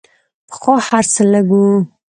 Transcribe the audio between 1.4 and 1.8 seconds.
وو.